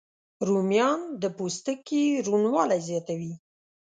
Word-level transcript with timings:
رومیان 0.47 0.99
د 1.21 1.23
پوستکي 1.37 2.03
روڼوالی 2.25 2.79
زیاتوي 2.89 3.33